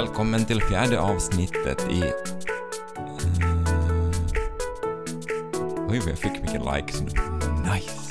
[0.00, 2.00] välkommen till fjärde avsnittet i...
[2.00, 2.10] Uh,
[5.88, 7.08] Oj, vad jag fick mycket likes nu.
[7.72, 8.09] Nice!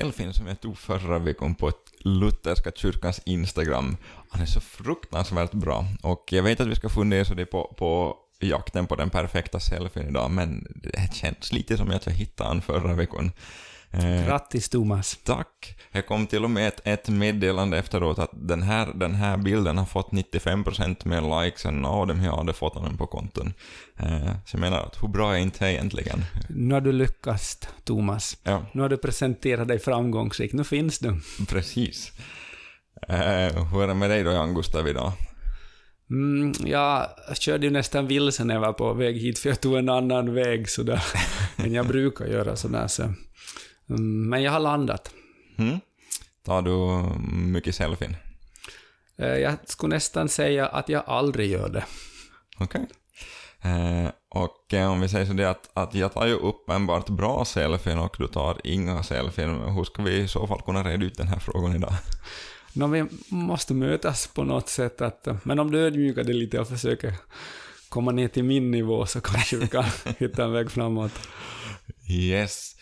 [0.00, 3.96] Selfien som jag tog förra veckan på Lutherska kyrkans Instagram,
[4.28, 5.84] han är så fruktansvärt bra.
[6.02, 9.60] Och jag vet att vi ska fundera så det på, på jakten på den perfekta
[9.60, 13.32] selfien idag, men det känns lite som att jag hittade han förra veckan.
[13.90, 15.18] Eh, Grattis Thomas.
[15.24, 15.76] Tack.
[15.92, 19.78] Jag kom till och med ett, ett meddelande efteråt att den här, den här bilden
[19.78, 23.52] har fått 95% mer likes än av dem jag hade fått den på konton.
[23.96, 26.24] Eh, så jag menar, att hur bra är inte egentligen?
[26.48, 28.36] Nu har du lyckats, Thomas.
[28.42, 28.62] Ja.
[28.72, 31.20] Nu har du presenterat dig framgångsrikt, nu finns du.
[31.48, 32.12] Precis.
[33.08, 35.12] Eh, hur är det med dig då, Jan Gustav, idag?
[36.10, 39.76] Mm, jag körde ju nästan vilse när jag var på väg hit, för jag tog
[39.76, 41.02] en annan väg sådär
[41.56, 42.86] än jag brukar göra sådär.
[42.86, 43.02] Så.
[43.90, 45.10] Mm, men jag har landat.
[45.58, 45.80] Mm.
[46.44, 48.16] Tar du mycket selfien?
[49.18, 51.84] Eh, jag skulle nästan säga att jag aldrig gör det.
[52.58, 52.80] Okej.
[52.80, 52.96] Okay.
[53.72, 57.44] Eh, och eh, om vi säger så det att, att jag tar ju uppenbart bra
[57.44, 59.60] selfien och du tar inga selfien.
[59.60, 61.92] Hur ska vi i så fall kunna reda ut den här frågan idag?
[62.72, 65.00] No, vi måste mötas på något sätt.
[65.00, 67.14] Att, men om du ödmjukar dig lite och försöker
[67.88, 69.84] komma ner till min nivå så kanske vi kan
[70.18, 71.12] hitta en väg framåt.
[72.10, 72.76] Yes.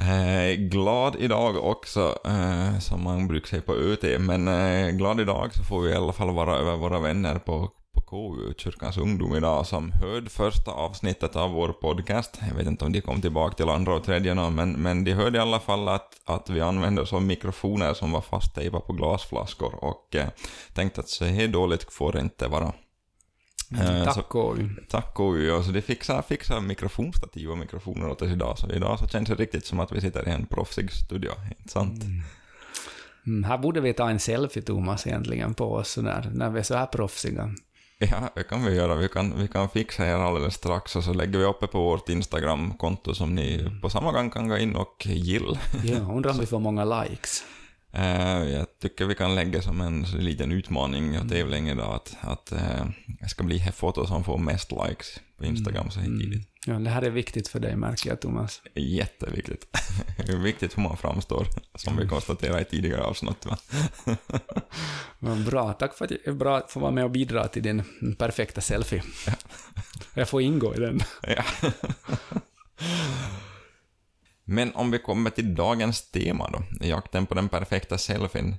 [0.00, 5.54] Eh, glad idag också, eh, som man brukar säga på UT, men eh, glad idag
[5.54, 9.36] så får vi i alla fall vara över våra vänner på, på KU, Kyrkans ungdom
[9.36, 12.40] idag, som hörde första avsnittet av vår podcast.
[12.48, 15.12] Jag vet inte om de kom tillbaka till andra och tredje någon, men, men de
[15.12, 19.84] hörde i alla fall att, att vi använde som mikrofoner som var fasttejpade på glasflaskor
[19.84, 20.28] och eh,
[20.74, 22.72] tänkte att så här dåligt får det inte vara.
[23.70, 24.68] Mm, tack KU.
[24.88, 25.50] Tack KU.
[25.50, 29.28] Och så de fixar, fixar mikrofonstativ och mikrofoner åt oss idag, så idag så känns
[29.28, 32.04] det riktigt som att vi sitter i en proffsig studio, inte sant?
[32.04, 32.22] Mm.
[33.26, 36.62] Mm, här borde vi ta en selfie, Thomas, egentligen på oss när, när vi är
[36.62, 37.54] så här proffsiga.
[37.98, 38.94] Ja, det kan vi göra.
[38.94, 42.08] Vi kan, vi kan fixa er alldeles strax och så lägger vi uppe på vårt
[42.08, 43.80] Instagram-konto som ni mm.
[43.80, 45.58] på samma gång kan gå in och gilla.
[45.84, 47.44] Ja, undrar om vi får många likes.
[47.94, 51.28] Uh, jag tycker vi kan lägga som en liten utmaning och mm.
[51.28, 52.90] tävling idag att, att uh,
[53.20, 55.90] det ska bli det foto som får mest likes på Instagram mm.
[55.90, 56.20] så här mm.
[56.20, 56.48] tidigt.
[56.66, 58.62] Ja, det här är viktigt för dig märker jag, Thomas.
[58.74, 59.66] Jätteviktigt.
[60.26, 63.46] det är viktigt hur man framstår, som vi konstaterade i tidigare avsnitt.
[63.46, 63.58] Va?
[65.46, 67.82] bra, tack för att jag bra att få vara med och bidra till din
[68.18, 69.02] perfekta selfie.
[69.26, 69.32] Ja.
[70.14, 71.00] jag får ingå i den.
[71.22, 71.44] ja.
[74.50, 78.56] Men om vi kommer till dagens tema då, jakten på den perfekta selfien.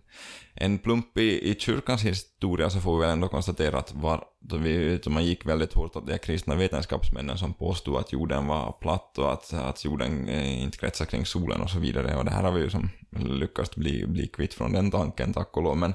[0.53, 4.57] En plump i, i kyrkans historia så får vi väl ändå konstatera att var, då
[4.57, 8.71] vi, då man gick väldigt hårt åt de kristna vetenskapsmännen som påstod att jorden var
[8.71, 12.15] platt och att, att jorden eh, inte kretsar kring solen och så vidare.
[12.15, 15.57] Och det här har vi ju som lyckats bli, bli kvitt från den tanken, tack
[15.57, 15.77] och lov.
[15.77, 15.93] Men,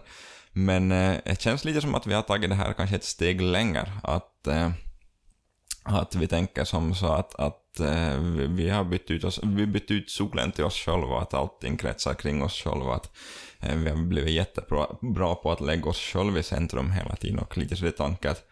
[0.53, 3.41] men eh, det känns lite som att vi har tagit det här kanske ett steg
[3.41, 3.93] längre.
[4.03, 4.71] Att, eh,
[5.83, 8.19] att vi tänker som så att, att eh,
[8.49, 12.15] vi har bytt ut, oss, vi bytt ut solen till oss själva, att allting kretsar
[12.15, 13.17] kring oss själva, att
[13.61, 17.39] eh, vi har blivit jättebra bra på att lägga oss själva i centrum hela tiden
[17.39, 18.45] och lite så det tanke att,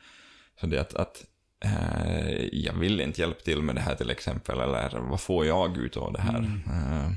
[0.60, 1.24] så det att, att
[1.64, 5.76] eh, jag vill inte hjälpa till med det här till exempel, eller vad får jag
[5.76, 6.38] ut av det här?
[6.38, 6.62] Mm.
[6.66, 7.12] Eh,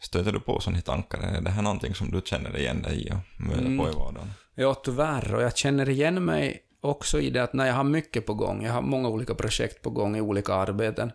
[0.00, 1.18] stöter du på sådana tankar?
[1.18, 3.78] Är det här någonting som du känner igen dig i och möter mm.
[3.78, 4.30] på i vardagen?
[4.54, 8.26] Ja, tyvärr, och jag känner igen mig också i det att när jag har mycket
[8.26, 11.12] på gång, jag har många olika projekt på gång i olika arbeten,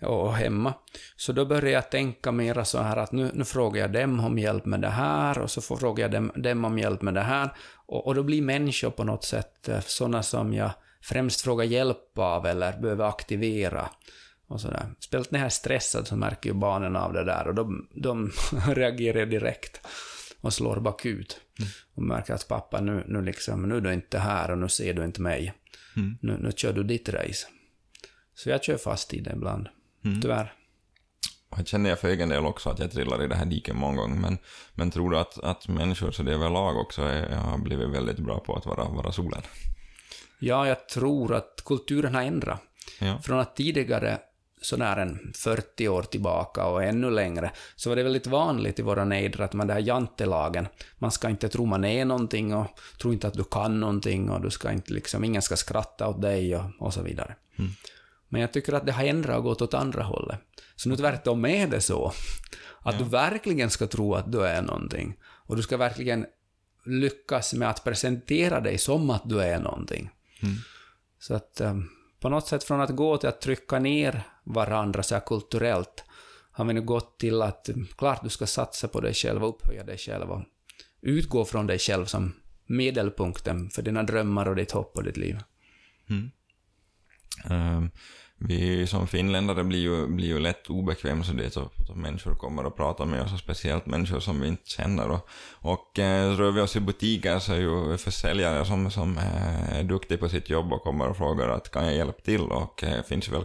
[0.00, 0.74] och hemma.
[1.16, 4.38] Så då började jag tänka mera så här att nu, nu frågar jag dem om
[4.38, 7.50] hjälp med det här och så frågar jag dem, dem om hjälp med det här.
[7.86, 10.70] Och, och då blir människor på något sätt eh, sådana som jag
[11.02, 13.88] främst frågar hjälp av eller behöver aktivera.
[14.48, 14.86] Och sådär.
[15.00, 18.32] Speciellt när jag är stressad så märker ju barnen av det där och de, de
[18.74, 19.80] reagerar direkt
[20.40, 21.40] och slår bakut.
[21.58, 21.70] Mm.
[21.94, 24.94] Och märker att pappa, nu, nu, liksom, nu är du inte här och nu ser
[24.94, 25.54] du inte mig.
[25.96, 26.18] Mm.
[26.20, 27.46] Nu, nu kör du ditt race.
[28.34, 29.68] Så jag kör fast i det ibland.
[30.06, 30.22] Mm.
[30.22, 30.52] Tyvärr.
[31.56, 33.96] Jag känner jag för egen del också att jag trillar i det här diket många
[33.96, 34.38] gånger, men,
[34.74, 38.40] men tror du att, att människor så det överlag också är, har blivit väldigt bra
[38.40, 39.42] på att vara, vara solen?
[40.38, 42.60] Ja, jag tror att kulturen har ändrat.
[43.00, 43.18] Ja.
[43.22, 44.18] Från att tidigare,
[44.62, 49.04] sådär en 40 år tillbaka och ännu längre, så var det väldigt vanligt i våra
[49.04, 50.68] nejder att man det här jantelagen,
[50.98, 52.66] man ska inte tro man är någonting och
[53.00, 56.22] tro inte att du kan någonting och du ska inte liksom, ingen ska skratta åt
[56.22, 57.34] dig och, och så vidare.
[57.58, 57.70] Mm.
[58.28, 60.40] Men jag tycker att det har ändrat och gått åt andra hållet.
[60.76, 62.12] Så nu tvärtom är det så.
[62.80, 62.98] Att ja.
[62.98, 65.16] du verkligen ska tro att du är någonting.
[65.24, 66.26] Och du ska verkligen
[66.84, 70.10] lyckas med att presentera dig som att du är någonting.
[70.42, 70.54] Mm.
[71.18, 71.76] Så att eh,
[72.20, 76.04] på något sätt från att gå till att trycka ner varandra så här kulturellt
[76.52, 77.68] har vi nu gått till att
[77.98, 80.42] klart du ska satsa på dig själv och upphöja dig själv och
[81.00, 82.32] utgå från dig själv som
[82.66, 85.38] medelpunkten för dina drömmar och ditt hopp och ditt liv.
[86.10, 86.30] Mm.
[87.50, 87.90] Ehm,
[88.38, 92.64] vi som finländare blir ju, blir ju lätt obekväma så det är att människor kommer
[92.64, 95.08] och pratar med oss, och speciellt människor som vi inte känner.
[95.08, 99.18] Och, och eh, rör vi oss i butiker så är ju försäljare som, som
[99.72, 102.84] är duktiga på sitt jobb och kommer och frågar att kan jag hjälpa till och
[102.84, 103.44] eh, finns väl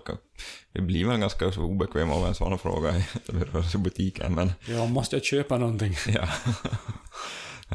[0.73, 2.91] vi blir väl ganska obekväma av en sån fråga
[3.25, 4.51] när vi rör oss i butiken men...
[4.65, 5.95] Ja, måste jag köpa någonting?
[6.07, 6.27] Ja.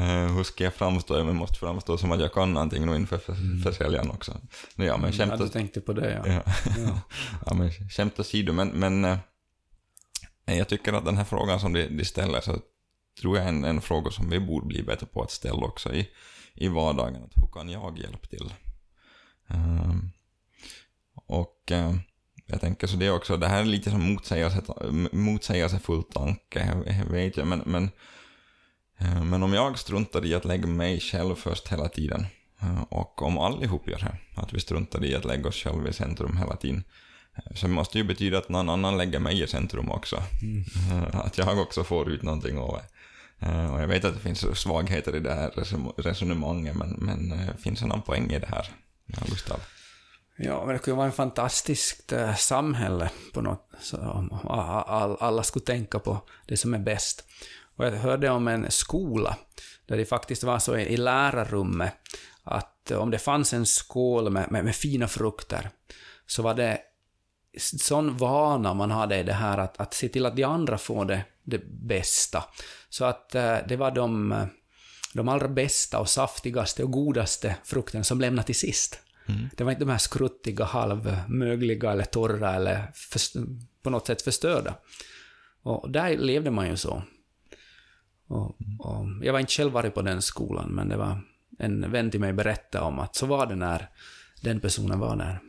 [0.00, 1.16] Uh, hur ska jag framstå?
[1.16, 3.62] Jag måste framstå som att jag kan någonting nu inför mm.
[3.62, 4.40] försäljaren också.
[4.74, 6.32] Ja, men skämt ja, du tänkte på det, ja.
[6.32, 6.42] ja.
[6.76, 7.00] ja.
[7.46, 9.18] ja men skämt åsido, men, men uh,
[10.44, 12.58] jag tycker att den här frågan som de, de ställer så
[13.20, 15.94] tror jag är en, en fråga som vi borde bli bättre på att ställa också
[15.94, 16.08] i,
[16.54, 17.24] i vardagen.
[17.24, 18.52] Att hur kan jag hjälpa till?
[19.50, 19.94] Uh,
[21.26, 21.94] och uh,
[22.46, 24.62] jag tänker så det också, det här är lite som motsägelse,
[25.12, 26.76] motsägelsefull tanke,
[27.10, 27.90] vet jag, men, men Eh,
[28.98, 32.26] men om jag struntar i att lägga mig själv först hela tiden,
[32.60, 35.92] eh, och om allihop gör det, att vi struntar i att lägga oss själva i
[35.92, 36.84] centrum hela tiden,
[37.34, 40.22] eh, så måste ju betyda att någon annan lägger mig i centrum också.
[40.42, 41.04] Mm.
[41.12, 42.84] Att jag också får ut någonting av det.
[43.72, 45.50] Och jag vet att det finns svagheter i det här
[45.96, 48.68] resonemanget, men, men det finns en poäng i det här,
[49.06, 49.60] ja, Gustav.
[50.36, 53.96] Ja, men det kunde vara en fantastiskt samhälle på något, så
[55.20, 57.24] alla skulle tänka på det som är bäst.
[57.76, 59.36] Och jag hörde om en skola
[59.86, 61.92] där det faktiskt var så i lärarrummet
[62.42, 65.70] att om det fanns en skål med, med, med fina frukter
[66.26, 66.78] så var det
[67.58, 71.04] sån vana man hade i det här att, att se till att de andra får
[71.04, 72.44] det, det bästa.
[72.88, 74.34] Så att eh, det var de,
[75.14, 79.00] de allra bästa och saftigaste och godaste frukterna som lämnade till sist.
[79.28, 79.48] Mm.
[79.56, 83.20] Det var inte de här skruttiga, halvmögliga eller torra eller för,
[83.82, 84.74] på något sätt förstörda.
[85.62, 87.02] Och där levde man ju så.
[88.26, 91.20] Och, och jag var inte själv varit på den skolan, men det var
[91.58, 93.88] en vän till mig berättade om att så var det när
[94.40, 95.40] den personen var där.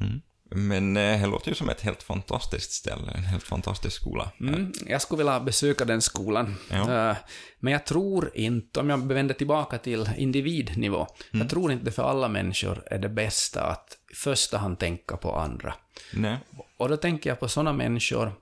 [0.00, 0.20] Mm.
[0.52, 4.30] Men eh, det låter ju som ett helt fantastiskt ställe, en helt fantastisk skola.
[4.40, 6.56] Mm, jag skulle vilja besöka den skolan.
[6.70, 7.10] Ja.
[7.10, 7.16] Eh,
[7.58, 11.42] men jag tror inte, om jag vänder tillbaka till individnivå, mm.
[11.42, 15.36] jag tror inte för alla människor är det bästa att i första hand tänka på
[15.36, 15.74] andra.
[16.12, 16.38] Nej.
[16.76, 18.32] Och då tänker jag på sådana människor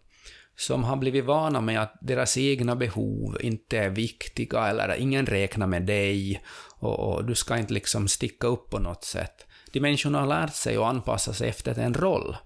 [0.58, 5.66] som har blivit vana med att deras egna behov inte är viktiga eller ingen räknar
[5.66, 6.42] med dig
[6.78, 9.46] och, och, du ska inte liksom sticka upp på något sätt.
[9.72, 12.36] De människorna har lärt sig att anpassa sig efter en roll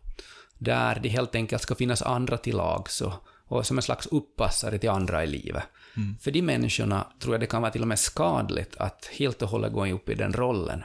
[0.58, 3.12] där det helt enkelt ska finnas andra till lags och,
[3.46, 5.64] och som en slags uppassare till andra i livet.
[5.96, 6.18] Mm.
[6.18, 9.48] För de människorna tror jag det kan vara till och med skadligt att helt och
[9.48, 10.84] hållet gå upp i den rollen.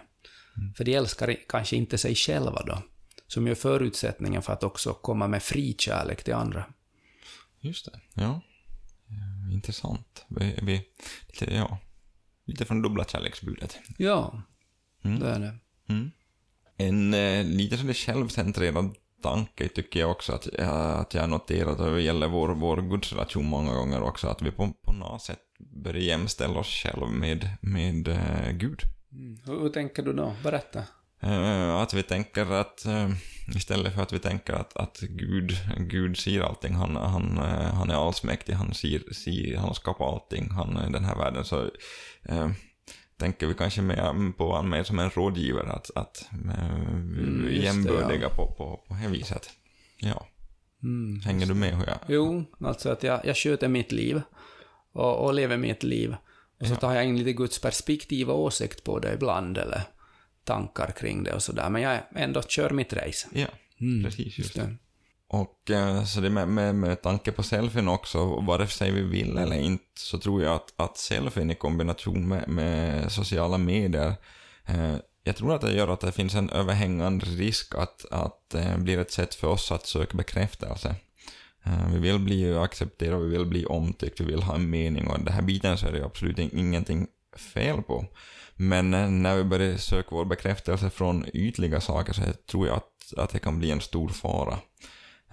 [0.57, 0.73] Mm.
[0.73, 2.77] För de älskar kanske inte sig själva då,
[3.27, 6.65] som är förutsättningen för att också komma med fri kärlek till andra.
[7.67, 8.41] Just det, ja.
[9.51, 10.25] Intressant.
[10.27, 10.81] Vi, vi,
[11.27, 11.77] lite, ja,
[12.45, 13.79] lite från dubbla kärleksbudet.
[13.97, 14.41] Ja,
[15.03, 15.19] mm.
[15.19, 15.57] det är det.
[15.89, 16.11] Mm.
[16.77, 22.27] En eh, lite sådär självcentrerad tanke tycker jag också att, att jag noterat det gäller
[22.27, 26.67] vår, vår gudsrelation många gånger också, att vi på, på något sätt börjar jämställa oss
[26.67, 28.81] själva med, med uh, Gud.
[29.11, 29.39] Mm.
[29.45, 30.35] Hur, hur tänker du då?
[30.43, 30.83] Berätta.
[31.23, 33.11] Uh, att vi tänker att, uh,
[33.55, 37.89] istället för att vi tänker att, att Gud, Gud ser allting, han, han, uh, han
[37.89, 41.69] är allsmäktig, han, ser, ser, han skapar allting, han är den här världen, så
[43.17, 48.29] tänker vi kanske mer på honom mer som en rådgivare, att, att mm, jämbördiga ja.
[48.29, 49.49] på, på, på det viset.
[49.97, 50.27] Ja.
[50.83, 51.97] Mm, Hänger du med hur jag...
[52.07, 54.21] Jo, alltså att jag, jag sköter mitt liv
[54.93, 56.15] och, och lever mitt liv.
[56.59, 59.81] Och så tar jag in lite Guds perspektiv och åsikt på det ibland, eller
[60.47, 61.69] tankar kring det och sådär.
[61.69, 63.27] Men jag ändå kör mitt race.
[63.31, 63.47] Ja,
[63.81, 64.37] mm, precis.
[64.37, 64.75] Just det.
[65.29, 69.37] Och eh, så det med, med, med tanke på selfien också, vare sig vi vill
[69.37, 74.13] eller inte, så tror jag att, att selfien i kombination med, med sociala medier,
[74.65, 78.63] eh, jag tror att det gör att det finns en överhängande risk att, att det
[78.63, 80.95] eh, blir ett sätt för oss att söka bekräftelse.
[81.65, 85.19] Eh, vi vill bli accepterade, vi vill bli omtyckt, vi vill ha en mening och
[85.19, 88.05] den här biten så är det absolut ingenting fel på.
[88.55, 93.13] Men eh, när vi börjar söka vår bekräftelse från ytliga saker så tror jag att,
[93.17, 94.59] att det kan bli en stor fara.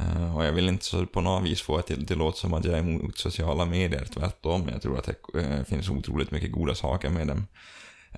[0.01, 2.65] Uh, och jag vill inte så på något vis få det till, låta som att
[2.65, 4.69] jag är emot sociala medier, tvärtom.
[4.73, 7.47] Jag tror att det uh, finns otroligt mycket goda saker med dem.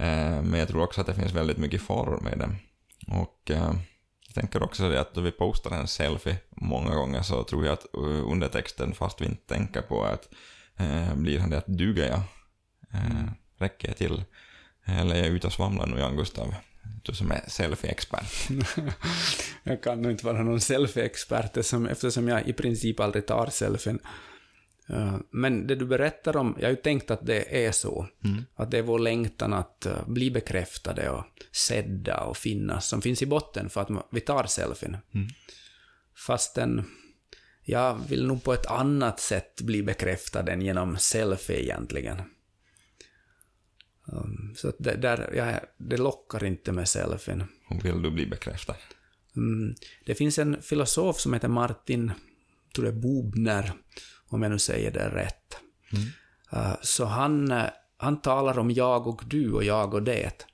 [0.00, 2.56] Uh, men jag tror också att det finns väldigt mycket faror med dem.
[3.08, 3.40] Och
[4.26, 7.72] jag tänker också det att då vi postar en selfie många gånger så tror jag
[7.72, 10.28] att undertexten, fast vi inte tänker på att
[11.14, 12.22] blir det att duger jag?
[12.92, 14.24] Mm räcker jag till.
[14.84, 16.54] Eller är jag ute och svamlar nu, Jan Gustav?
[17.02, 18.48] Du som är selfie-expert.
[19.62, 23.98] jag kan nog inte vara någon selfie-expert eftersom jag i princip aldrig tar selfien.
[24.88, 28.06] Eh, men det du berättar om, jag har ju tänkt att det är så.
[28.24, 28.44] Mm.
[28.54, 33.22] Att det är vår längtan att eh, bli bekräftade och sedda och finnas som finns
[33.22, 34.96] i botten för att vi tar selfien.
[35.14, 35.28] Mm.
[36.26, 36.84] Fastän
[37.62, 42.22] jag vill nog på ett annat sätt bli bekräftad än genom selfie egentligen.
[44.06, 47.44] Um, så det, där, ja, det lockar inte med selfien.
[47.82, 48.76] Vill du bli bekräftad?
[49.36, 52.12] Mm, det finns en filosof som heter Martin,
[52.74, 53.72] tror det Bubner,
[54.28, 55.56] om jag nu säger det rätt.
[55.92, 56.04] Mm.
[56.52, 57.64] Uh, så han, uh,
[57.96, 60.46] han talar om jag och du och jag och det.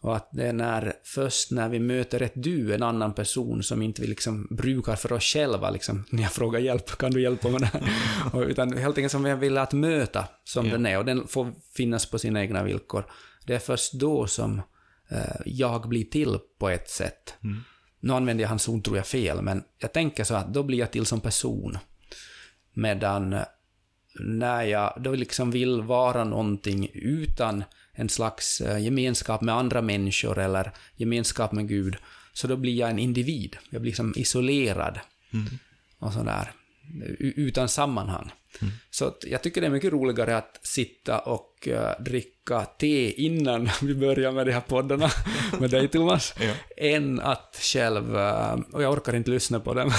[0.00, 3.82] Och att det är när, först när vi möter ett du, en annan person som
[3.82, 7.48] inte vi liksom brukar för oss själva, liksom, när jag frågar hjälp, kan du hjälpa
[7.48, 7.82] det här?
[8.32, 10.78] och, utan helt enkelt som vi vill att möta som yeah.
[10.78, 13.04] den är, och den får finnas på sina egna villkor.
[13.46, 14.62] Det är först då som
[15.10, 17.34] eh, jag blir till på ett sätt.
[17.44, 17.60] Mm.
[18.00, 20.78] Nu använder jag hans ord, tror jag, fel, men jag tänker så att då blir
[20.78, 21.78] jag till som person.
[22.72, 23.42] Medan eh,
[24.20, 27.64] när jag då liksom vill vara någonting utan
[27.98, 31.96] en slags eh, gemenskap med andra människor eller gemenskap med Gud,
[32.32, 33.56] så då blir jag en individ.
[33.70, 35.00] Jag blir som isolerad.
[35.32, 35.46] Mm.
[35.98, 36.52] Och sådär.
[37.18, 38.32] Utan sammanhang.
[38.60, 38.72] Mm.
[38.90, 43.94] Så jag tycker det är mycket roligare att sitta och uh, dricka te innan vi
[43.94, 45.10] börjar med de här poddarna
[45.60, 46.52] med dig Thomas, ja.
[46.76, 49.90] än att själv, uh, och jag orkar inte lyssna på dem,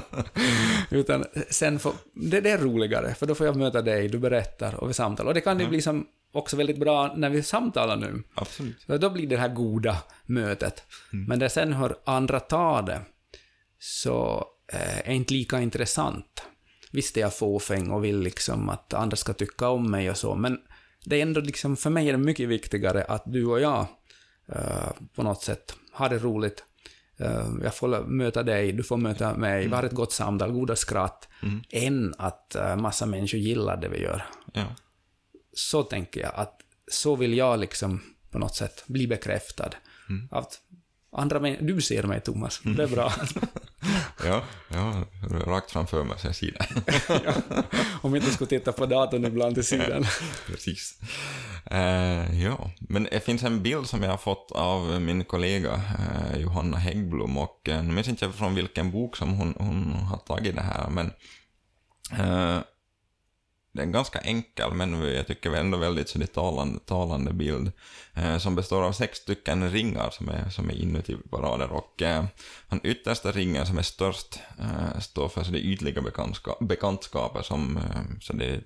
[0.90, 4.74] utan sen får, det, det, är roligare, för då får jag möta dig, du berättar
[4.74, 5.28] och vi samtalar.
[5.28, 5.70] Och det kan ju ja.
[5.70, 8.22] bli som också väldigt bra när vi samtalar nu.
[8.34, 8.80] Absolut.
[8.86, 9.96] Så då blir det här goda
[10.26, 10.82] mötet.
[11.12, 11.24] Mm.
[11.24, 13.00] Men det sen hör andra ta det,
[13.78, 16.42] så eh, är inte lika intressant.
[16.96, 20.34] Visst är jag fåfäng och vill liksom att andra ska tycka om mig och så,
[20.34, 20.58] men
[21.04, 23.86] det är ändå liksom, för mig är det mycket viktigare att du och jag
[24.56, 26.64] uh, på något sätt har det roligt.
[27.20, 29.70] Uh, jag får möta dig, du får möta mig, mm.
[29.70, 31.62] vi har ett gott samtal, goda skratt, mm.
[31.70, 34.24] än att uh, massa människor gillar det vi gör.
[34.52, 34.66] Ja
[35.56, 36.60] så tänker jag att
[36.90, 39.70] så vill jag liksom på något sätt bli bekräftad.
[40.08, 40.28] Mm.
[40.30, 40.60] Att
[41.12, 43.12] andra du ser mig Thomas, det är bra.
[44.24, 45.04] ja, ja,
[45.46, 46.66] rakt framför mig så jag ser det.
[47.24, 47.62] ja,
[48.02, 50.06] om inte skulle titta på datorn ibland till sidan.
[50.46, 50.98] Precis.
[51.72, 56.40] Uh, ja, men det finns en bild som jag har fått av min kollega uh,
[56.40, 60.54] Johanna Häggblom och uh, nu minns inte från vilken bok som hon, hon har tagit
[60.54, 61.12] det här, men
[63.76, 67.72] det är en ganska enkel, men jag tycker ändå väldigt så det talande, talande bild,
[68.14, 71.72] eh, som består av sex stycken ringar som är, som är inuti parader.
[71.72, 72.24] Och eh,
[72.68, 77.76] den yttersta ringen som är störst eh, står för så det ytliga bekantska bekantskaper som,
[77.76, 78.60] eh, så det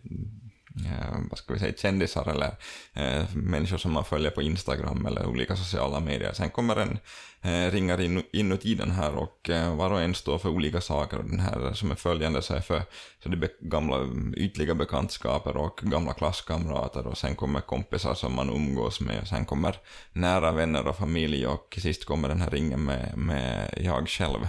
[0.77, 2.55] eh, vad ska vi säga, kändisar eller
[2.93, 6.33] eh, människor som man följer på Instagram eller olika sociala medier.
[6.33, 6.99] Sen kommer en
[7.41, 11.19] eh, ringar in, inuti den här och eh, var och en står för olika saker.
[11.19, 12.83] Och den här som är följande så är för
[13.23, 13.97] så det är gamla
[14.37, 19.45] ytliga bekantskaper och gamla klasskamrater och sen kommer kompisar som man umgås med och sen
[19.45, 19.77] kommer
[20.13, 24.41] nära vänner och familj och sist kommer den här ringen med, med jag själv.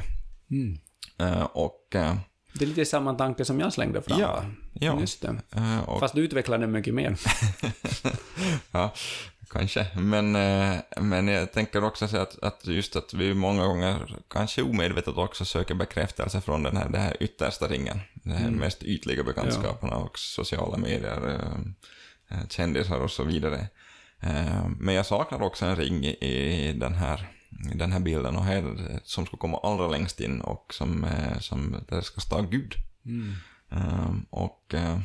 [0.51, 0.77] Mm.
[1.53, 1.87] Och
[2.53, 4.19] det är lite samma tanke som jag slängde fram.
[4.19, 4.43] Ja,
[4.81, 4.99] ja.
[4.99, 5.35] Just det.
[5.57, 5.99] Uh, och...
[5.99, 7.17] Fast du utvecklar den mycket mer.
[8.71, 8.93] ja,
[9.49, 9.87] kanske.
[9.95, 14.61] Men, uh, men jag tänker också säga att, att just att vi många gånger, kanske
[14.61, 17.99] omedvetet också, söker bekräftelse från den här, den här yttersta ringen.
[18.13, 18.59] Den här mm.
[18.59, 19.97] mest ytliga bekantskaperna ja.
[19.97, 23.67] och sociala medier, uh, kändisar och så vidare.
[24.79, 28.63] men jag saknar också en ring i, i den här den här bilden och här
[29.03, 32.73] som ska komma allra längst in och som, eh, som där ska stå Gud.
[33.05, 33.33] Mm.
[33.71, 34.99] Um, och uh,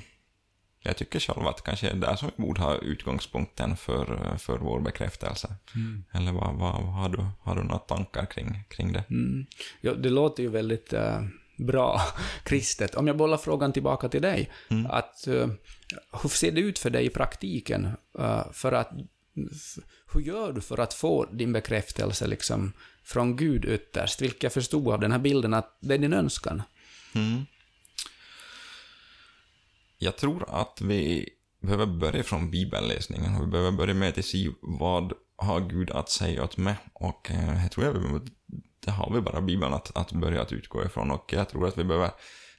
[0.83, 4.81] jag tycker själv att kanske är där som vi borde ha utgångspunkten för, för vår
[4.81, 5.55] bekräftelse.
[5.75, 6.05] Mm.
[6.13, 9.05] Eller vad, vad, har, du, har du några tankar kring, kring det?
[9.11, 9.47] Mm.
[9.81, 11.21] Ja, det låter ju väldigt uh,
[11.59, 12.01] bra
[12.43, 12.95] kristet.
[12.95, 14.87] Om jag bollar frågan tillbaka till dig, mm.
[14.87, 15.49] att uh,
[16.23, 17.89] hur ser det ut för dig i praktiken?
[18.53, 18.91] för att
[20.13, 22.73] hur gör du för att få din bekräftelse liksom
[23.05, 24.23] från Gud ytterst?
[24.23, 26.63] Vilket jag förstod av den här bilden att det är din önskan.
[27.15, 27.47] Mm.
[29.99, 31.29] Jag tror att vi
[31.63, 33.41] behöver börja från bibelläsningen.
[33.41, 36.75] Vi behöver börja med att se vad har Gud att säga åt mig.
[36.93, 38.31] Och eh, jag tror jag
[38.81, 41.11] det har vi bara Bibeln att, att börja att utgå ifrån.
[41.11, 42.11] Och jag tror att vi behöver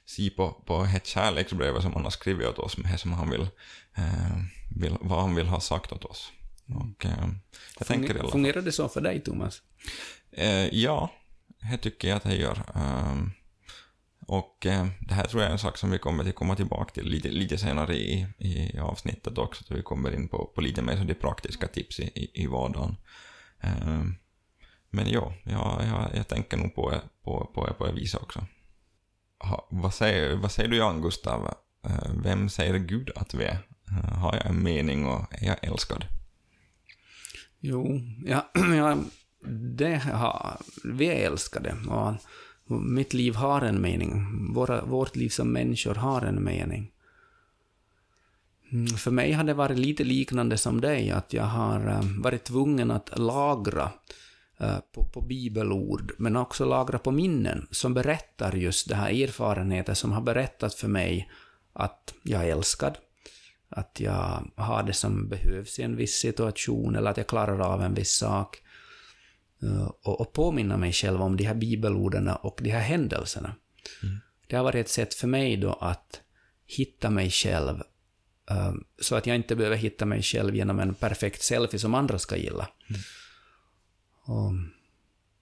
[0.06, 3.48] se på, på ett kärleksbrev som han har skrivit åt oss med, som han vill,
[3.96, 4.36] eh,
[4.76, 6.32] vill, vad han vill ha sagt åt oss.
[6.66, 7.28] Och, eh,
[7.78, 9.62] jag Funger, tänker fungerar det så för dig, Thomas?
[10.32, 11.12] Eh, ja,
[11.70, 12.62] det tycker jag att det gör.
[12.74, 13.32] Um,
[14.28, 16.94] och eh, det här tror jag är en sak som vi kommer att komma tillbaka
[16.94, 20.82] till lite, lite senare i, i avsnittet också, så vi kommer in på, på lite
[20.82, 22.96] mer så de praktiska tips i, i, i vardagen.
[23.60, 24.04] Eh,
[24.90, 26.94] men ja, jag, jag, jag tänker nog på,
[27.24, 28.46] på, på, på det också.
[29.38, 31.54] Ha, vad, säger, vad säger du Jan Gustav?
[31.84, 33.58] Eh, vem säger Gud att vi är?
[33.88, 36.04] Eh, har jag en mening och är jag älskad?
[37.60, 38.96] Jo, ja, ja
[39.76, 41.76] det har, vi är älskade.
[41.88, 42.14] Och
[42.68, 44.26] mitt liv har en mening.
[44.54, 46.92] Våra, vårt liv som människor har en mening.
[48.72, 52.44] Mm, för mig har det varit lite liknande som dig, att jag har eh, varit
[52.44, 53.90] tvungen att lagra
[54.60, 59.94] eh, på, på bibelord, men också lagra på minnen som berättar just det här erfarenheter
[59.94, 61.30] som har berättat för mig
[61.72, 62.98] att jag är älskad,
[63.68, 67.82] att jag har det som behövs i en viss situation eller att jag klarar av
[67.82, 68.62] en viss sak.
[69.62, 73.54] Eh, och, och påminna mig själv om de här bibelorden och de här händelserna.
[74.02, 74.18] Mm.
[74.46, 76.20] Det har varit ett sätt för mig då att
[76.66, 77.82] hitta mig själv,
[78.50, 82.18] eh, så att jag inte behöver hitta mig själv genom en perfekt selfie som andra
[82.18, 82.68] ska gilla.
[82.88, 83.00] Mm.
[84.24, 84.52] Och,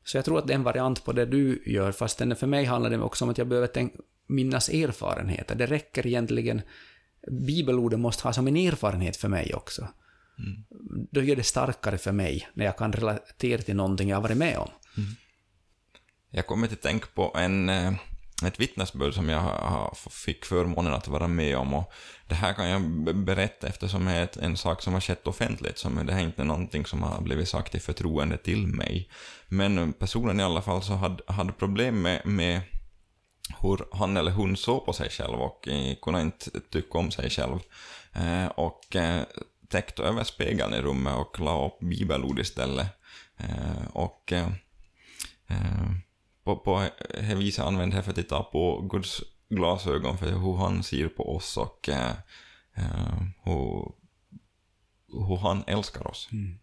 [0.05, 2.65] så jag tror att det är en variant på det du gör, fast för mig
[2.65, 5.55] handlar det också om att jag behöver tänka, minnas erfarenheter.
[5.55, 6.63] Det räcker egentligen,
[7.31, 9.89] bibelorden måste ha som en erfarenhet för mig också.
[10.39, 10.65] Mm.
[11.11, 14.37] Då gör det starkare för mig när jag kan relatera till någonting jag har varit
[14.37, 14.71] med om.
[14.97, 15.11] Mm.
[16.31, 17.93] Jag kommer att tänka på en, eh,
[18.45, 21.75] ett vittnesbörd som jag fick förmånen att vara med om.
[21.75, 21.93] Och
[22.29, 22.83] det här kan jag
[23.17, 25.79] berätta eftersom det är en sak som har skett offentligt.
[25.79, 29.11] Som det är inte någonting som har blivit sagt i förtroende till mig.
[29.49, 32.61] Men personen i alla fall så hade, hade problem med, med
[33.61, 37.31] hur han eller hon såg på sig själv och eh, kunde inte tycka om sig
[37.31, 37.59] själv.
[38.13, 39.23] Eh, och eh,
[39.69, 42.87] täckt täckte över spegeln i rummet och la upp bibelord istället.
[43.37, 44.49] Eh, och eh,
[45.47, 45.93] eh
[46.45, 46.89] på, på
[47.21, 51.37] det viset använde jag för att titta på Guds glasögon för hur han ser på
[51.37, 52.13] oss och eh,
[52.77, 53.93] eh hur,
[55.29, 56.29] hur han älskar oss.
[56.33, 56.59] Mm.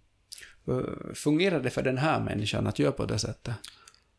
[0.67, 3.55] Eh, fungerar det för den här människan att göra på det sättet?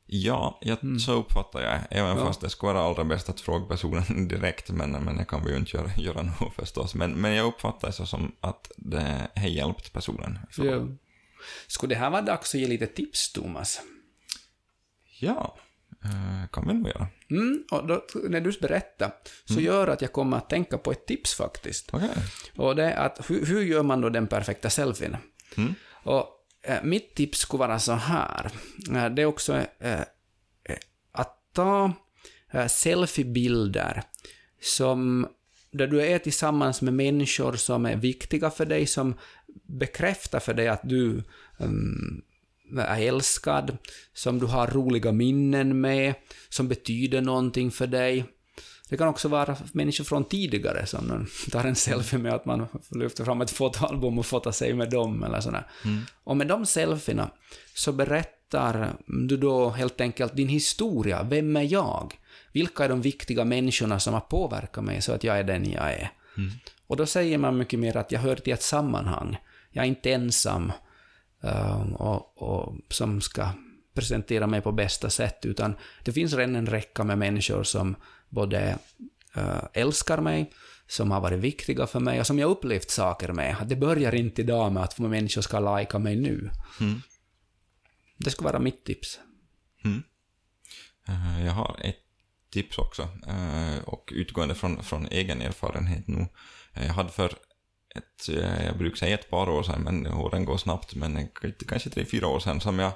[0.06, 0.98] Ja, jag, mm.
[0.98, 2.26] så uppfattar jag Även ja.
[2.26, 5.50] fast det skulle vara allra bäst att fråga personen direkt, men, men det kan vi
[5.50, 6.94] ju inte göra, göra nu förstås.
[6.94, 10.38] Men, men jag uppfattar det så som att det har hjälpt personen.
[10.56, 10.88] Ja.
[11.66, 13.80] Skulle det här vara dags att ge lite tips, Thomas?
[15.20, 15.58] Ja,
[16.04, 17.06] eh, kan vi nog göra.
[17.30, 19.12] Mm, och då, när du berättar,
[19.44, 19.64] så mm.
[19.64, 21.94] gör att jag kommer att tänka på ett tips faktiskt.
[21.94, 22.08] Okay.
[22.56, 25.16] Och det är att hur, hur gör man då den perfekta selfien?
[25.56, 25.74] Mm.
[26.04, 26.26] Och
[26.66, 28.50] Eh, mitt tips skulle vara så här.
[28.94, 30.00] Eh, det är också eh,
[31.12, 31.92] att ta
[32.68, 34.03] selfiebilder
[34.61, 35.29] som
[35.70, 39.14] där du är tillsammans med människor som är viktiga för dig, som
[39.66, 41.22] bekräftar för dig att du
[41.59, 42.22] um,
[42.79, 43.77] är älskad,
[44.12, 46.14] som du har roliga minnen med,
[46.48, 48.24] som betyder någonting för dig.
[48.88, 53.25] Det kan också vara människor från tidigare som tar en selfie med att man lyfter
[53.25, 55.66] fram ett fotoalbum och fotar sig med dem eller sådär.
[55.85, 56.03] Mm.
[56.25, 57.31] Och med de selfierna
[57.75, 58.97] så berättar
[59.29, 61.23] du då helt enkelt din historia.
[61.23, 62.14] Vem är jag?
[62.53, 65.92] Vilka är de viktiga människorna som har påverkat mig så att jag är den jag
[65.92, 66.11] är?
[66.37, 66.51] Mm.
[66.87, 69.37] Och då säger man mycket mer att jag hör till ett sammanhang.
[69.70, 70.73] Jag är inte ensam
[71.44, 73.49] uh, och, och som ska
[73.94, 77.97] presentera mig på bästa sätt, utan det finns redan en räcka med människor som
[78.35, 78.79] både
[79.35, 80.53] äh, älskar mig,
[80.87, 83.57] som har varit viktiga för mig och som jag upplevt saker med.
[83.66, 86.51] Det börjar inte idag med att människor ska lajka mig nu.
[86.81, 87.03] Mm.
[88.18, 89.20] Det skulle vara mitt tips.
[89.85, 90.03] Mm.
[91.09, 92.01] Uh, jag har ett
[92.53, 96.27] tips också, uh, och utgående från, från egen erfarenhet nu.
[96.75, 97.33] Jag hade för
[97.97, 98.29] ett,
[98.66, 101.29] jag brukar säga ett par år sedan, men åren går snabbt, men
[101.68, 102.92] kanske tre, fyra år sedan, som jag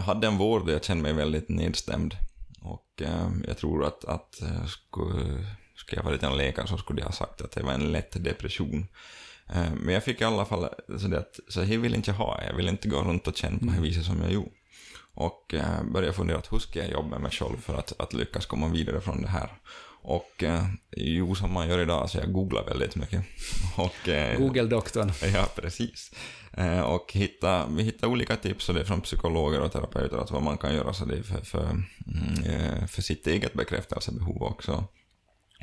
[0.00, 2.16] hade en vår där jag kände mig väldigt nedstämd.
[2.64, 5.46] Och eh, jag tror att, att eh, skulle,
[5.76, 8.24] skulle jag varit en läkare så skulle jag ha sagt att det var en lätt
[8.24, 8.86] depression.
[9.48, 12.18] Eh, men jag fick i alla fall så det att så här vill inte jag
[12.18, 13.88] ha, jag vill inte gå runt och känna på det här mm.
[13.88, 14.50] viset som jag gjorde.
[15.14, 18.12] Och eh, började fundera att hur ska jag jobba med mig själv för att, att
[18.12, 19.50] lyckas komma vidare från det här.
[20.04, 20.64] Och eh,
[20.96, 23.24] jo, som man gör idag, så jag googlar väldigt mycket.
[23.76, 25.12] Och, eh, Google-doktorn.
[25.34, 26.10] Ja, precis.
[26.52, 30.30] Eh, och hitta, vi hittar olika tips, och det är från psykologer och terapeuter, att
[30.30, 34.84] vad man kan göra så det för, för, mm, eh, för sitt eget bekräftelsebehov också.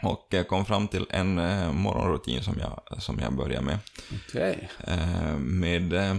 [0.03, 3.77] Och jag kom fram till en eh, morgonrutin som jag, som jag börjar med.
[4.29, 4.55] Okay.
[4.87, 6.15] Eh, med Eh,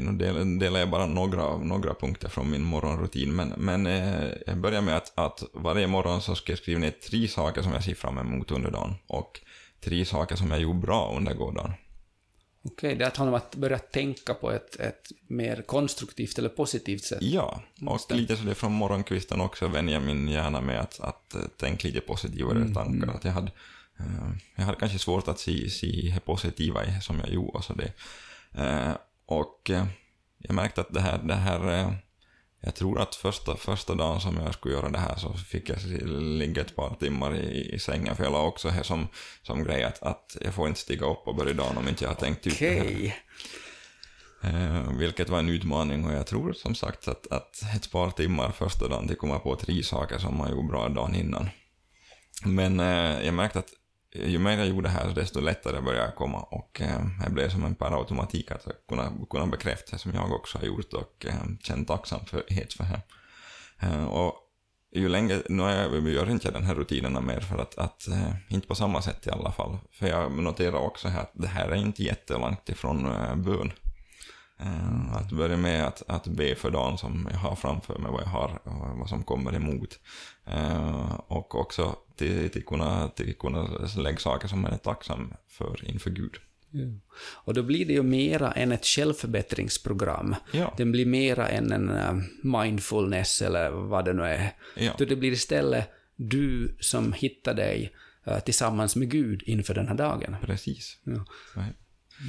[0.00, 4.82] nu delar jag bara några, några punkter från min morgonrutin, men, men eh, jag börjar
[4.82, 7.94] med att, att varje morgon så ska jag skriva ner tre saker som jag ser
[7.94, 9.40] fram emot under dagen och
[9.80, 11.72] tre saker som jag gjorde bra under gårdagen.
[12.62, 17.22] Okej, det handlar om att börja tänka på ett, ett mer konstruktivt eller positivt sätt.
[17.22, 18.14] Ja, och Måste.
[18.14, 22.00] lite så det från morgonkvisten också vänjer min hjärna med att, att eh, tänka lite
[22.00, 23.08] positivare Mm, tankar.
[23.08, 23.52] Att jag, hade,
[23.98, 27.62] eh, jag hade kanske svårt att se, se det positiva i det som jag gjorde.
[27.62, 27.92] Så det,
[28.54, 28.92] eh,
[29.26, 29.86] och eh,
[30.38, 31.92] jag märkte att det här, det här eh,
[32.60, 35.78] jag tror att första, första dagen som jag skulle göra det här så fick jag
[36.38, 39.08] ligga ett par timmar i, i sängen, för jag la också här som,
[39.42, 42.10] som grej att, att jag får inte stiga upp och börja dagen om inte jag
[42.10, 43.14] har tänkt ut det här.
[44.42, 48.50] Eh, vilket var en utmaning och jag tror som sagt att, att ett par timmar
[48.50, 51.48] första dagen till komma på tre saker som man gjorde bra dagen innan.
[52.44, 53.70] Men eh, jag märkte att
[54.18, 57.48] Eh, ju mer jag gjorde här desto lättare började jag komma och eh, det blev
[57.48, 61.26] som en per automatik att kunna, kunna bekräfta det som jag också har gjort och
[61.26, 63.00] eh, tacksamhet för det.
[63.80, 64.34] Eh, och
[64.92, 68.34] ju längre, nu är jag, gör inte den här rutinerna mer för att, att eh,
[68.48, 69.78] inte på samma sätt i alla fall.
[69.92, 73.72] För jag noterar också här att det här är inte jättelångt ifrån eh, bön.
[74.60, 78.22] Eh, att börja med att, att be för dagen som jag har framför mig, vad
[78.22, 79.98] jag har och vad som kommer emot.
[80.46, 85.90] Eh, och också till, till, kunna, till kunna lägga saker som man är tacksam för
[85.90, 86.34] inför Gud.
[86.70, 86.86] Ja.
[87.44, 90.34] Och då blir det ju mera än ett självförbättringsprogram.
[90.52, 94.52] Ja, Den blir mera än en eh, mindfulness eller vad det nu är.
[94.76, 97.92] ja, Då det blir istället du som hittar dig
[98.44, 100.36] tillsammans med Gud inför den här dagen.
[100.42, 100.98] precis.
[101.04, 101.24] Ja.
[101.56, 101.72] Nej.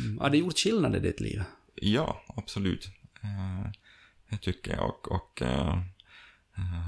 [0.05, 0.17] Mm.
[0.19, 1.43] Har det gjort skillnad i ditt liv?
[1.81, 2.89] Ja, absolut.
[3.23, 3.71] Eh,
[4.29, 4.89] det tycker jag.
[4.89, 5.79] Och, och eh,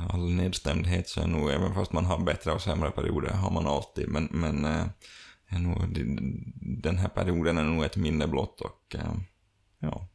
[0.10, 3.68] all nedstämdhet så är nog, även fast man har bättre och sämre perioder, har man
[3.68, 4.10] alltid.
[4.10, 4.86] Men, men eh,
[5.48, 5.98] är nog,
[6.84, 8.96] den här perioden är nog ett minne blott och
[9.80, 10.08] ja,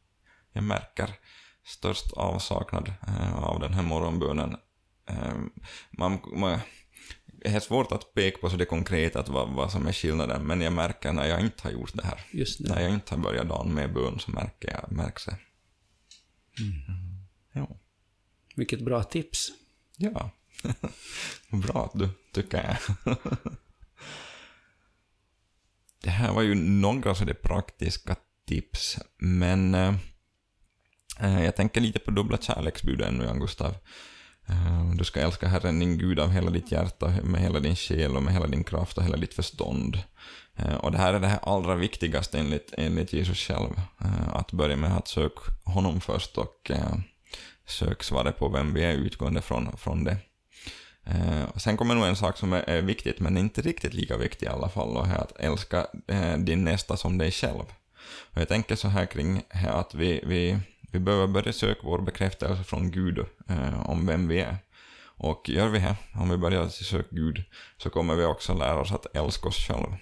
[0.51, 1.09] jag märker
[1.63, 2.93] störst avsaknad
[3.35, 4.57] av den här morgonbönen.
[5.91, 6.59] Man, man,
[7.45, 10.61] är svårt att peka på så det konkret att vad, vad som är skillnaden, men
[10.61, 12.19] jag märker när jag inte har gjort det här.
[12.31, 12.69] Just nu.
[12.69, 15.37] När jag inte har börjat dagen med bön så märker jag, märks det.
[16.59, 16.73] Mm.
[17.51, 17.77] Ja.
[18.55, 19.51] Vilket bra tips.
[19.97, 20.29] Ja.
[21.49, 23.17] Bra att du tycker jag.
[26.01, 28.15] det här var ju några så det praktiska
[28.47, 33.75] tips, men eh, jag tänker lite på dubbla kärleksbud ännu, Jan Gustav.
[34.47, 38.15] Ehm, du ska älska Herren din Gud av hela ditt hjärta, med hela din själ
[38.15, 39.99] och med hela din kraft och hela ditt förstånd.
[40.55, 43.71] Ehm, och det här är det här allra viktigaste enligt, enligt Jesus själv.
[44.01, 46.71] Ehm, att börja med att söka honom först och
[47.67, 50.17] sök svaret på vem vi är utgående från, från det.
[51.55, 54.69] Sen kommer nog en sak som är, viktigt, men inte riktigt lika viktig i alla
[54.69, 57.63] fall, och är att älska eh, din nästa som dig själv.
[58.33, 59.41] Och jag tänker så här kring
[59.73, 60.59] att vi, vi,
[60.95, 64.57] vi behöver börja söka vår bekräftelse från Gud eh, om vem vi är.
[65.17, 67.43] Och gör vi det, om vi börjar söka Gud,
[67.77, 69.97] så kommer vi också lära oss att älska oss själva.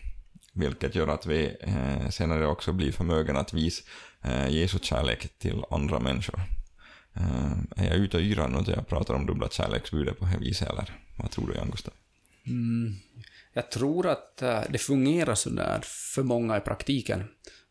[0.53, 3.83] Vilket gör att vi eh, senare också blir förmögna att visa
[4.21, 6.41] eh, Jesu kärlek till andra människor.
[7.13, 10.31] Eh, är jag ute och yrar nu när jag pratar om dubbla kärleksbudet på det
[10.31, 11.93] här viset, eller vad tror du, Jan Gustav?
[12.45, 12.95] Mm.
[13.53, 15.81] Jag tror att eh, det fungerar sådär
[16.15, 17.23] för många i praktiken.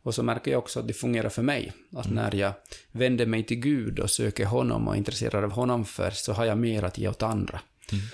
[0.03, 1.73] Och så märker jag också att det fungerar för mig.
[1.97, 2.53] Att när jag
[2.93, 6.45] vänder mig till Gud och söker honom och är intresserad av honom först, så har
[6.45, 7.61] jag mer att ge åt andra.
[7.93, 8.05] Mm.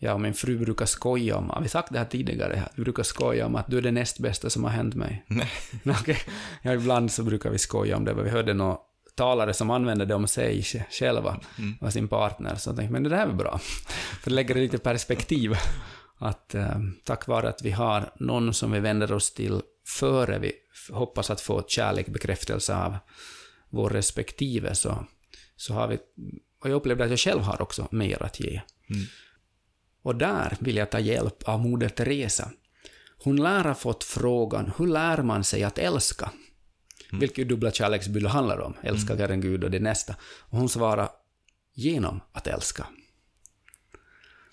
[0.00, 2.62] Jag och min fru brukar skoja om, har vi sagt det här tidigare?
[2.74, 5.24] Vi brukar skoja om att du är det näst bästa som har hänt mig.
[5.26, 5.50] Nej.
[6.00, 6.18] Okej.
[6.62, 8.76] Ja, ibland så brukar vi skoja om det, men vi hörde några
[9.14, 11.40] talare som använde det om sig själva
[11.80, 13.58] och sin partner, så jag tänkte men det där är väl bra.
[14.22, 15.54] För det lägger det lite perspektiv.
[16.18, 20.52] Att eh, tack vare att vi har någon som vi vänder oss till före vi
[20.90, 22.96] hoppas att få kärlek, bekräftelse av
[23.70, 25.06] vår respektive, så,
[25.56, 25.98] så har vi...
[26.60, 28.60] Och jag upplevde att jag själv har också mer att ge.
[28.90, 29.06] Mm.
[30.02, 32.50] Och där vill jag ta hjälp av Moder Teresa.
[33.24, 36.30] Hon lär ha fått frågan, hur lär man sig att älska?
[37.12, 40.16] Vilket ju dubbla kärleksbud handlar om, älska Herren Gud och det nästa.
[40.22, 41.08] Och hon svarar,
[41.74, 42.86] genom att älska.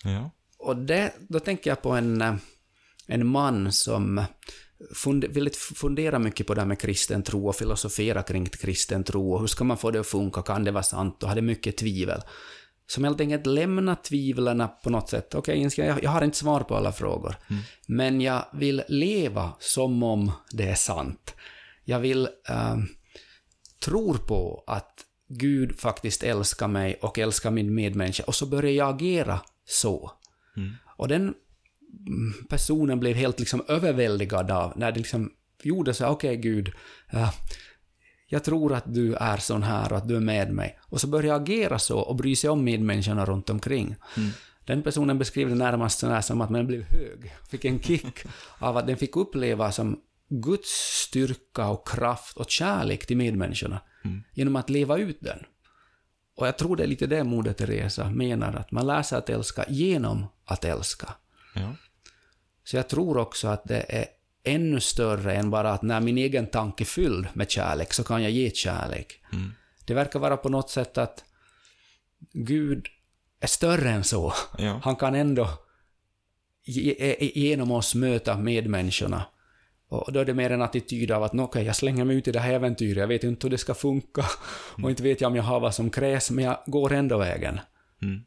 [0.04, 0.30] Ja.
[0.58, 2.34] Och det, då tänker jag på en, eh,
[3.06, 4.24] en man som
[4.94, 9.32] funde, ville fundera mycket på det här med kristen tro och filosofera kring kristen tro
[9.32, 11.76] och hur ska man få det att funka, kan det vara sant och hade mycket
[11.76, 12.20] tvivel.
[12.88, 15.34] Som helt enkelt lämnade tvivlen på något sätt.
[15.34, 17.36] Okej, okay, jag, jag har inte svar på alla frågor,
[17.86, 21.34] men jag vill leva som om det är sant.
[21.84, 22.76] Jag vill uh,
[23.84, 28.94] tror på att Gud faktiskt älskar mig och älskar min medmänniska och så börjar jag
[28.94, 30.12] agera så.
[30.56, 30.72] Mm.
[30.96, 31.34] Och den mm,
[32.48, 35.30] personen blev helt liksom överväldigad av när det liksom
[35.62, 36.68] gjorde så okej okay, Gud,
[37.14, 37.32] uh,
[38.28, 40.78] jag tror att du är sån här och att du är med mig.
[40.82, 43.96] Och så börjar agera så och bry sig om medmänniskorna runt omkring.
[44.16, 44.30] Mm.
[44.64, 48.24] Den personen beskrev det närmast sådär som att man blev hög, fick en kick
[48.58, 50.68] av att den fick uppleva som Guds
[51.06, 53.80] styrka och kraft och kärlek till medmänniskorna
[54.32, 55.38] genom att leva ut den.
[56.36, 59.30] Och jag tror det är lite det Moder Teresa menar, att man lär sig att
[59.30, 61.14] älska genom att älska.
[61.56, 61.74] Ja.
[62.64, 64.06] Så jag tror också att det är
[64.44, 68.22] ännu större än bara att när min egen tanke är fylld med kärlek så kan
[68.22, 69.20] jag ge kärlek.
[69.32, 69.52] Mm.
[69.84, 71.24] Det verkar vara på något sätt att
[72.32, 72.86] Gud
[73.40, 74.32] är större än så.
[74.58, 74.80] Ja.
[74.84, 75.48] Han kan ändå
[76.64, 79.24] ge- genom oss möta medmänniskorna.
[79.88, 82.28] Och då är det mer en attityd av att "Nå, okej, jag slänger mig ut
[82.28, 84.24] i det här äventyret, jag vet inte hur det ska funka,
[84.82, 87.60] och inte vet jag om jag har vad som krävs, men jag går ändå vägen.
[88.02, 88.24] Mm.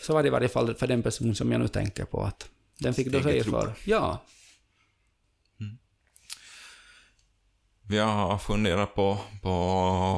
[0.00, 2.48] Så var det i varje fall för den person som jag nu tänker på, att
[2.78, 3.52] den fick då se tro.
[3.52, 3.72] för.
[3.84, 4.22] Ja,
[7.90, 9.50] Vi har funderat på, på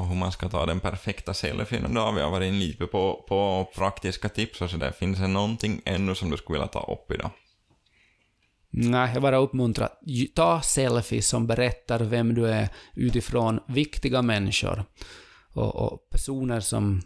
[0.08, 2.12] hur man ska ta den perfekta selfien idag.
[2.12, 4.92] Vi har varit in lite på, på praktiska tips och sådär.
[4.92, 7.30] Finns det någonting ännu som du skulle vilja ta upp idag?
[8.70, 9.88] Nej, jag bara uppmuntrar.
[10.34, 14.84] Ta selfies som berättar vem du är utifrån viktiga människor
[15.52, 17.02] och, och personer som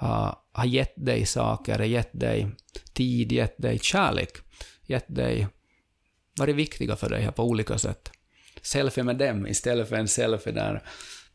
[0.00, 2.48] har, har gett dig saker, gett dig
[2.92, 4.38] tid, gett dig kärlek,
[4.86, 5.48] gett dig
[6.38, 8.10] varit viktiga för dig här på olika sätt.
[8.62, 10.82] Selfie med dem istället för en selfie där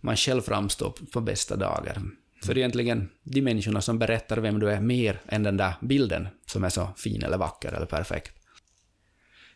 [0.01, 2.01] man själv framstår på bästa dagar.
[2.43, 5.73] För det är egentligen de människorna som berättar vem du är mer än den där
[5.81, 8.31] bilden som är så fin eller vacker eller perfekt.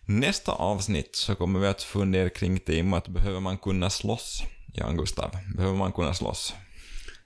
[0.06, 4.43] Nästa avsnitt så kommer vi att fundera kring temat Behöver man kunna slåss?
[4.74, 6.54] Jan Gustav, behöver man kunna slåss?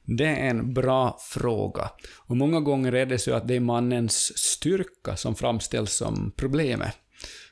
[0.06, 1.92] Det är en bra fråga.
[2.18, 6.96] Och många gånger är det så att det är mannens styrka som framställs som problemet.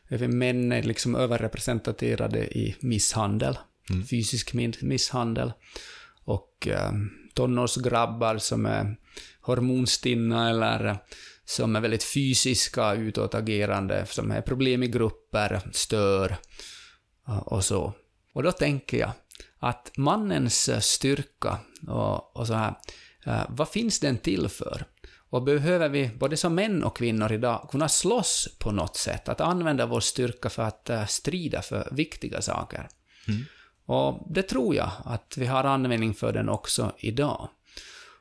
[0.10, 3.58] Män är liksom överrepresenterade i misshandel,
[4.10, 5.54] fysisk min- misshandel.
[6.24, 6.92] Och eh,
[7.34, 8.96] tonårsgrabbar som är
[9.42, 10.98] hormonstinna eller
[11.46, 16.38] som är väldigt fysiska, utåtagerande, som är problem i grupper, stör
[17.26, 17.94] och och så.
[18.34, 19.12] Och då tänker jag
[19.62, 22.74] att mannens styrka och, och så här,
[23.26, 24.86] eh, vad finns den till för?
[25.30, 29.30] Och behöver vi, både som män och kvinnor idag, kunna slåss på något sätt?
[29.30, 32.88] Att använda vår styrka för att eh, strida för viktiga saker.
[33.86, 37.50] Och det tror jag att vi har användning för den också idag.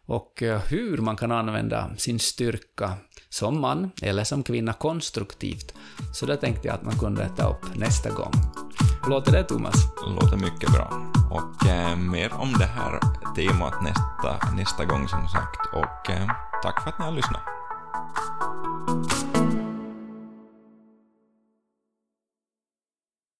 [0.06, 2.92] Och eh, hur man kan använda sin styrka
[3.28, 5.74] som man eller som kvinna konstruktivt.
[6.14, 8.32] Så det tänkte jag att man kunde ta upp nästa gång.
[9.08, 9.74] Låter det, Thomas?
[10.06, 11.09] Låter mycket bra.
[11.30, 13.00] Och eh, mer om det här
[13.34, 15.66] temat nästa, nästa gång som sagt.
[15.72, 16.30] Och eh,
[16.62, 17.59] tack för att ni har lyssnat.